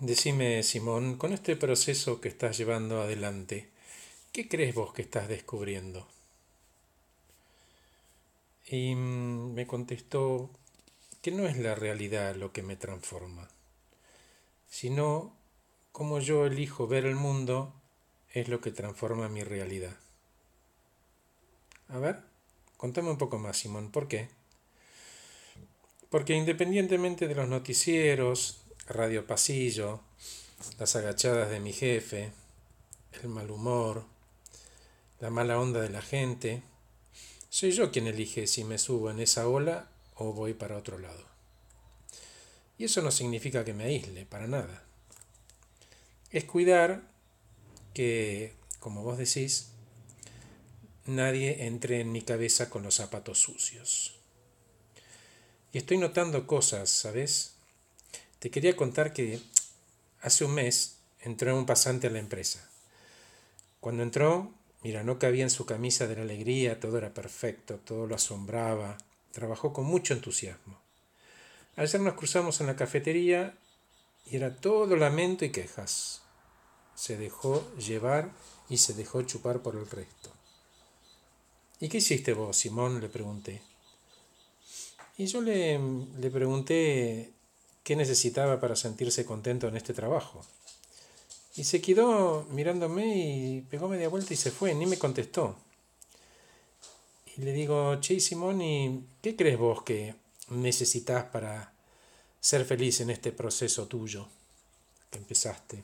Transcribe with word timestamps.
Decime, 0.00 0.62
Simón, 0.62 1.16
con 1.16 1.32
este 1.32 1.56
proceso 1.56 2.20
que 2.20 2.28
estás 2.28 2.56
llevando 2.56 3.02
adelante, 3.02 3.68
¿qué 4.30 4.48
crees 4.48 4.72
vos 4.72 4.92
que 4.92 5.02
estás 5.02 5.26
descubriendo? 5.26 6.06
Y 8.68 8.94
mm, 8.94 9.54
me 9.54 9.66
contestó 9.66 10.50
que 11.20 11.32
no 11.32 11.48
es 11.48 11.56
la 11.56 11.74
realidad 11.74 12.36
lo 12.36 12.52
que 12.52 12.62
me 12.62 12.76
transforma, 12.76 13.48
sino 14.70 15.34
cómo 15.90 16.20
yo 16.20 16.46
elijo 16.46 16.86
ver 16.86 17.04
el 17.04 17.16
mundo 17.16 17.74
es 18.32 18.46
lo 18.46 18.60
que 18.60 18.70
transforma 18.70 19.28
mi 19.28 19.42
realidad. 19.42 19.96
A 21.88 21.98
ver, 21.98 22.20
contame 22.76 23.10
un 23.10 23.18
poco 23.18 23.40
más, 23.40 23.56
Simón, 23.58 23.90
¿por 23.90 24.06
qué? 24.06 24.28
Porque 26.08 26.34
independientemente 26.34 27.26
de 27.26 27.34
los 27.34 27.48
noticieros, 27.48 28.62
radio 28.88 29.26
pasillo, 29.26 30.00
las 30.78 30.96
agachadas 30.96 31.50
de 31.50 31.60
mi 31.60 31.72
jefe, 31.72 32.32
el 33.22 33.28
mal 33.28 33.50
humor, 33.50 34.04
la 35.20 35.30
mala 35.30 35.58
onda 35.58 35.80
de 35.80 35.90
la 35.90 36.02
gente, 36.02 36.62
soy 37.50 37.72
yo 37.72 37.90
quien 37.90 38.06
elige 38.06 38.46
si 38.46 38.64
me 38.64 38.78
subo 38.78 39.10
en 39.10 39.20
esa 39.20 39.48
ola 39.48 39.88
o 40.14 40.32
voy 40.32 40.54
para 40.54 40.76
otro 40.76 40.98
lado. 40.98 41.26
Y 42.76 42.84
eso 42.84 43.02
no 43.02 43.10
significa 43.10 43.64
que 43.64 43.74
me 43.74 43.84
aísle, 43.84 44.24
para 44.26 44.46
nada. 44.46 44.84
Es 46.30 46.44
cuidar 46.44 47.02
que, 47.94 48.54
como 48.78 49.02
vos 49.02 49.18
decís, 49.18 49.70
nadie 51.06 51.66
entre 51.66 52.00
en 52.00 52.12
mi 52.12 52.22
cabeza 52.22 52.70
con 52.70 52.82
los 52.82 52.94
zapatos 52.94 53.38
sucios. 53.38 54.14
Y 55.72 55.78
estoy 55.78 55.98
notando 55.98 56.46
cosas, 56.46 56.90
¿sabes? 56.90 57.57
Te 58.38 58.50
quería 58.50 58.76
contar 58.76 59.12
que 59.12 59.40
hace 60.20 60.44
un 60.44 60.54
mes 60.54 60.98
entró 61.20 61.56
un 61.56 61.66
pasante 61.66 62.06
a 62.06 62.10
la 62.10 62.20
empresa. 62.20 62.68
Cuando 63.80 64.02
entró, 64.02 64.52
mira, 64.82 65.02
no 65.02 65.18
cabía 65.18 65.42
en 65.42 65.50
su 65.50 65.66
camisa 65.66 66.06
de 66.06 66.16
la 66.16 66.22
alegría, 66.22 66.78
todo 66.78 66.98
era 66.98 67.12
perfecto, 67.12 67.76
todo 67.84 68.06
lo 68.06 68.14
asombraba, 68.14 68.96
trabajó 69.32 69.72
con 69.72 69.86
mucho 69.86 70.14
entusiasmo. 70.14 70.80
Ayer 71.76 72.00
nos 72.00 72.14
cruzamos 72.14 72.60
en 72.60 72.68
la 72.68 72.76
cafetería 72.76 73.56
y 74.26 74.36
era 74.36 74.54
todo 74.54 74.96
lamento 74.96 75.44
y 75.44 75.50
quejas. 75.50 76.22
Se 76.94 77.16
dejó 77.16 77.72
llevar 77.76 78.30
y 78.68 78.78
se 78.78 78.94
dejó 78.94 79.22
chupar 79.22 79.62
por 79.62 79.76
el 79.76 79.88
resto. 79.88 80.32
¿Y 81.80 81.88
qué 81.88 81.98
hiciste 81.98 82.32
vos, 82.32 82.56
Simón? 82.56 83.00
le 83.00 83.08
pregunté. 83.08 83.62
Y 85.16 85.26
yo 85.26 85.40
le, 85.40 85.78
le 86.18 86.30
pregunté 86.30 87.32
qué 87.88 87.96
necesitaba 87.96 88.60
para 88.60 88.76
sentirse 88.76 89.24
contento 89.24 89.66
en 89.66 89.74
este 89.74 89.94
trabajo. 89.94 90.44
Y 91.56 91.64
se 91.64 91.80
quedó 91.80 92.46
mirándome 92.50 93.16
y 93.16 93.62
pegó 93.62 93.88
media 93.88 94.10
vuelta 94.10 94.34
y 94.34 94.36
se 94.36 94.50
fue, 94.50 94.74
ni 94.74 94.84
me 94.84 94.98
contestó. 94.98 95.56
Y 97.34 97.40
le 97.40 97.54
digo, 97.54 97.98
Che, 97.98 98.20
Simón, 98.20 98.60
¿y 98.60 99.06
qué 99.22 99.34
crees 99.36 99.58
vos 99.58 99.84
que 99.84 100.14
necesitas 100.50 101.24
para 101.30 101.72
ser 102.40 102.66
feliz 102.66 103.00
en 103.00 103.08
este 103.08 103.32
proceso 103.32 103.86
tuyo 103.86 104.28
que 105.10 105.16
empezaste? 105.16 105.82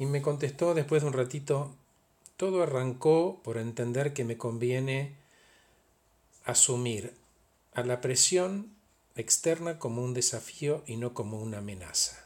Y 0.00 0.06
me 0.06 0.20
contestó 0.20 0.74
después 0.74 1.02
de 1.02 1.08
un 1.10 1.14
ratito, 1.14 1.72
todo 2.36 2.64
arrancó 2.64 3.40
por 3.44 3.56
entender 3.56 4.12
que 4.14 4.24
me 4.24 4.36
conviene 4.36 5.14
asumir 6.44 7.14
a 7.72 7.84
la 7.84 8.00
presión 8.00 8.75
externa 9.16 9.78
como 9.78 10.02
un 10.02 10.14
desafío 10.14 10.82
y 10.86 10.96
no 10.96 11.14
como 11.14 11.40
una 11.40 11.58
amenaza. 11.58 12.24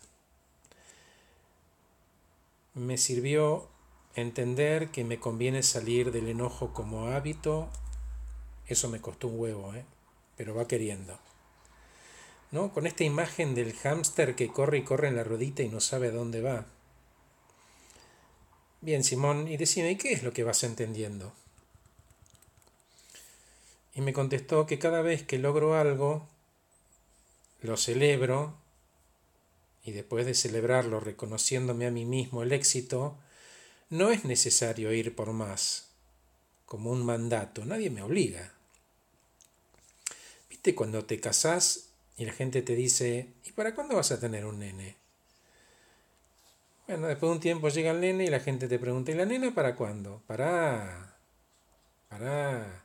Me 2.74 2.98
sirvió 2.98 3.68
entender 4.14 4.90
que 4.90 5.04
me 5.04 5.18
conviene 5.18 5.62
salir 5.62 6.12
del 6.12 6.28
enojo 6.28 6.72
como 6.72 7.06
hábito. 7.06 7.68
Eso 8.66 8.88
me 8.88 9.00
costó 9.00 9.28
un 9.28 9.40
huevo, 9.40 9.74
¿eh? 9.74 9.84
pero 10.36 10.54
va 10.54 10.66
queriendo. 10.66 11.18
¿No? 12.50 12.72
Con 12.72 12.86
esta 12.86 13.04
imagen 13.04 13.54
del 13.54 13.74
hámster 13.74 14.34
que 14.34 14.48
corre 14.48 14.78
y 14.78 14.84
corre 14.84 15.08
en 15.08 15.16
la 15.16 15.24
rodita 15.24 15.62
y 15.62 15.68
no 15.68 15.80
sabe 15.80 16.08
a 16.08 16.12
dónde 16.12 16.42
va. 16.42 16.66
Bien, 18.80 19.04
Simón, 19.04 19.46
y 19.46 19.56
decime, 19.56 19.90
¿y 19.90 19.96
qué 19.96 20.12
es 20.12 20.22
lo 20.22 20.32
que 20.32 20.42
vas 20.42 20.64
entendiendo? 20.64 21.32
Y 23.94 24.00
me 24.00 24.12
contestó 24.12 24.66
que 24.66 24.78
cada 24.78 25.02
vez 25.02 25.22
que 25.22 25.38
logro 25.38 25.74
algo, 25.74 26.26
lo 27.62 27.76
celebro 27.76 28.56
y 29.84 29.92
después 29.92 30.26
de 30.26 30.34
celebrarlo 30.34 31.00
reconociéndome 31.00 31.86
a 31.86 31.90
mí 31.90 32.04
mismo 32.04 32.42
el 32.42 32.52
éxito, 32.52 33.16
no 33.88 34.10
es 34.10 34.24
necesario 34.24 34.92
ir 34.92 35.14
por 35.14 35.32
más, 35.32 35.88
como 36.66 36.90
un 36.90 37.04
mandato, 37.04 37.64
nadie 37.64 37.90
me 37.90 38.02
obliga. 38.02 38.52
¿Viste 40.48 40.74
cuando 40.74 41.04
te 41.04 41.20
casás 41.20 41.88
y 42.16 42.24
la 42.24 42.32
gente 42.32 42.62
te 42.62 42.74
dice, 42.74 43.28
¿y 43.44 43.52
para 43.52 43.74
cuándo 43.74 43.96
vas 43.96 44.12
a 44.12 44.20
tener 44.20 44.44
un 44.44 44.58
nene? 44.58 44.96
Bueno, 46.86 47.06
después 47.06 47.30
de 47.30 47.34
un 47.34 47.40
tiempo 47.40 47.68
llega 47.68 47.92
el 47.92 48.00
nene 48.00 48.24
y 48.24 48.30
la 48.30 48.40
gente 48.40 48.68
te 48.68 48.78
pregunta, 48.78 49.10
¿y 49.10 49.14
la 49.14 49.24
nena 49.24 49.54
para 49.54 49.76
cuándo? 49.76 50.22
Para... 50.26 51.16
Para... 52.08 52.84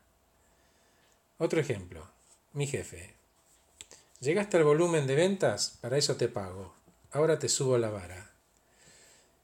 Otro 1.37 1.59
ejemplo, 1.59 2.07
mi 2.53 2.67
jefe. 2.67 3.15
Llegaste 4.25 4.57
al 4.57 4.63
volumen 4.63 5.05
de 5.05 5.13
ventas, 5.13 5.77
para 5.81 5.99
eso 5.99 6.15
te 6.15 6.27
pago. 6.27 6.73
Ahora 7.11 7.37
te 7.37 7.47
subo 7.47 7.77
la 7.77 7.91
vara. 7.91 8.31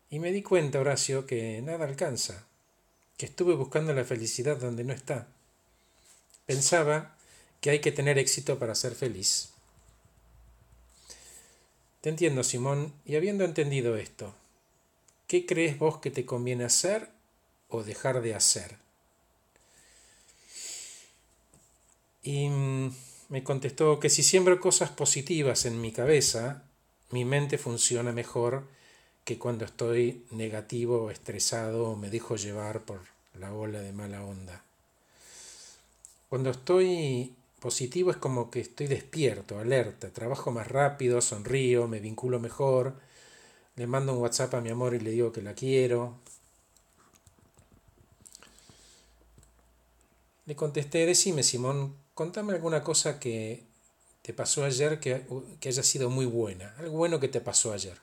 Y 0.09 0.17
me 0.17 0.31
di 0.31 0.41
cuenta, 0.41 0.79
Horacio, 0.79 1.27
que 1.27 1.61
nada 1.61 1.85
alcanza, 1.85 2.47
que 3.15 3.27
estuve 3.27 3.53
buscando 3.53 3.93
la 3.93 4.03
felicidad 4.03 4.57
donde 4.57 4.83
no 4.83 4.91
está. 4.91 5.27
Pensaba 6.47 7.15
que 7.59 7.69
hay 7.69 7.77
que 7.77 7.91
tener 7.91 8.17
éxito 8.17 8.57
para 8.57 8.73
ser 8.73 8.95
feliz. 8.95 9.51
Te 12.01 12.09
entiendo, 12.09 12.43
Simón, 12.43 12.91
y 13.05 13.17
habiendo 13.17 13.43
entendido 13.43 13.97
esto, 13.97 14.33
¿qué 15.27 15.45
crees 15.45 15.77
vos 15.77 15.99
que 15.99 16.09
te 16.09 16.25
conviene 16.25 16.63
hacer 16.63 17.07
o 17.69 17.83
dejar 17.83 18.23
de 18.23 18.33
hacer? 18.33 18.77
Y 22.23 22.49
mm, 22.49 22.95
me 23.31 23.45
contestó 23.45 23.97
que 24.01 24.09
si 24.09 24.23
siembro 24.23 24.59
cosas 24.59 24.89
positivas 24.89 25.65
en 25.65 25.79
mi 25.79 25.93
cabeza, 25.93 26.65
mi 27.11 27.23
mente 27.23 27.57
funciona 27.57 28.11
mejor 28.11 28.67
que 29.23 29.39
cuando 29.39 29.63
estoy 29.63 30.25
negativo 30.31 31.09
estresado 31.09 31.91
o 31.91 31.95
me 31.95 32.09
dejo 32.09 32.35
llevar 32.35 32.81
por 32.81 32.99
la 33.39 33.53
ola 33.53 33.79
de 33.79 33.93
mala 33.93 34.25
onda. 34.25 34.65
Cuando 36.27 36.49
estoy 36.49 37.33
positivo 37.61 38.11
es 38.11 38.17
como 38.17 38.51
que 38.51 38.59
estoy 38.59 38.87
despierto, 38.87 39.59
alerta, 39.59 40.09
trabajo 40.09 40.51
más 40.51 40.67
rápido, 40.67 41.21
sonrío, 41.21 41.87
me 41.87 42.01
vinculo 42.01 42.37
mejor, 42.37 42.95
le 43.77 43.87
mando 43.87 44.11
un 44.11 44.19
WhatsApp 44.19 44.55
a 44.55 44.61
mi 44.61 44.71
amor 44.71 44.93
y 44.93 44.99
le 44.99 45.11
digo 45.11 45.31
que 45.31 45.41
la 45.41 45.53
quiero. 45.53 46.17
Le 50.45 50.55
contesté, 50.57 51.05
decime 51.05 51.43
Simón, 51.43 52.00
contame 52.21 52.53
alguna 52.53 52.83
cosa 52.83 53.19
que 53.19 53.63
te 54.21 54.31
pasó 54.31 54.63
ayer 54.63 54.99
que, 54.99 55.25
que, 55.59 55.69
haya 55.69 55.81
sido 55.81 56.11
muy 56.11 56.27
buena, 56.27 56.75
algo 56.77 56.95
bueno 56.95 57.19
que 57.19 57.29
te 57.29 57.41
pasó 57.41 57.73
ayer. 57.73 57.97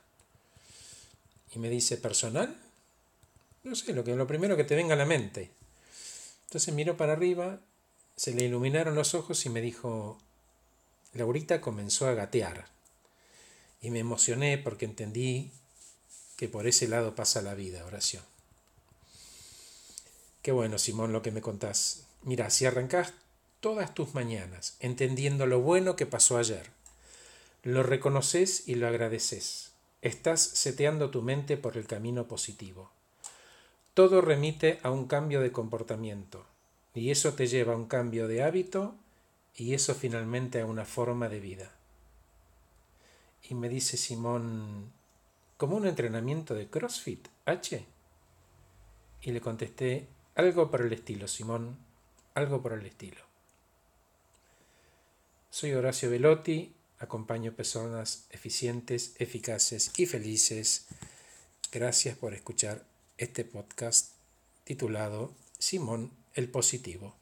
Y 1.55 1.59
me 1.59 1.69
dice, 1.69 1.95
¿personal? 1.95 2.53
No 3.63 3.77
sé, 3.77 3.93
lo, 3.93 4.03
que, 4.03 4.13
lo 4.13 4.27
primero 4.27 4.57
que 4.57 4.65
te 4.65 4.75
venga 4.75 4.95
a 4.95 4.97
la 4.97 5.05
mente. 5.05 5.51
Entonces 6.47 6.73
miró 6.73 6.97
para 6.97 7.13
arriba, 7.13 7.61
se 8.17 8.33
le 8.33 8.43
iluminaron 8.43 8.93
los 8.93 9.13
ojos 9.15 9.45
y 9.45 9.49
me 9.49 9.61
dijo, 9.61 10.17
Laurita 11.13 11.61
comenzó 11.61 12.05
a 12.05 12.13
gatear. 12.13 12.65
Y 13.81 13.89
me 13.89 13.99
emocioné 13.99 14.57
porque 14.57 14.83
entendí 14.83 15.53
que 16.35 16.49
por 16.49 16.67
ese 16.67 16.89
lado 16.89 17.15
pasa 17.15 17.41
la 17.41 17.55
vida, 17.55 17.85
oración. 17.85 18.23
Qué 20.41 20.51
bueno, 20.51 20.77
Simón, 20.77 21.13
lo 21.13 21.21
que 21.21 21.31
me 21.31 21.39
contás. 21.39 22.03
Mira, 22.23 22.49
si 22.49 22.65
arrancás 22.65 23.13
todas 23.59 23.93
tus 23.93 24.13
mañanas, 24.13 24.77
entendiendo 24.79 25.45
lo 25.45 25.61
bueno 25.61 25.95
que 25.95 26.05
pasó 26.05 26.37
ayer. 26.37 26.71
Lo 27.63 27.83
reconoces 27.83 28.67
y 28.67 28.75
lo 28.75 28.87
agradeces. 28.87 29.73
Estás 30.01 30.41
seteando 30.41 31.09
tu 31.09 31.21
mente 31.21 31.57
por 31.57 31.75
el 31.75 31.85
camino 31.85 32.27
positivo. 32.27 32.89
Todo 33.93 34.21
remite 34.21 34.79
a 34.81 34.91
un 34.91 35.07
cambio 35.07 35.41
de 35.41 35.51
comportamiento, 35.51 36.45
y 36.93 37.11
eso 37.11 37.33
te 37.33 37.47
lleva 37.47 37.73
a 37.73 37.77
un 37.77 37.87
cambio 37.87 38.27
de 38.29 38.43
hábito, 38.43 38.95
y 39.55 39.73
eso 39.73 39.93
finalmente 39.93 40.61
a 40.61 40.65
una 40.65 40.85
forma 40.85 41.27
de 41.27 41.41
vida. 41.41 41.71
Y 43.49 43.55
me 43.55 43.67
dice 43.67 43.97
Simón, 43.97 44.93
¿como 45.57 45.75
un 45.75 45.85
entrenamiento 45.85 46.55
de 46.55 46.69
CrossFit, 46.69 47.27
H? 47.45 47.85
Y 49.21 49.31
le 49.31 49.41
contesté, 49.41 50.07
algo 50.35 50.71
por 50.71 50.81
el 50.81 50.93
estilo, 50.93 51.27
Simón, 51.27 51.77
algo 52.35 52.61
por 52.61 52.71
el 52.71 52.85
estilo. 52.85 53.28
Soy 55.59 55.73
Horacio 55.73 56.09
Velotti, 56.09 56.73
acompaño 56.99 57.51
personas 57.51 58.27
eficientes, 58.29 59.13
eficaces 59.19 59.91
y 59.97 60.05
felices. 60.05 60.87
Gracias 61.69 62.15
por 62.15 62.33
escuchar 62.33 62.85
este 63.17 63.43
podcast 63.43 64.13
titulado 64.63 65.33
Simón 65.57 66.11
el 66.33 66.47
Positivo. 66.47 67.18